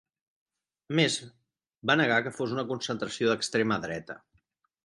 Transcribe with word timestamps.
A 0.93 0.95
més, 0.99 1.17
va 1.91 1.97
negar 2.01 2.19
que 2.29 2.33
fos 2.39 2.57
una 2.57 2.67
concentració 2.73 3.33
d’extrema 3.33 3.81
dreta. 3.89 4.21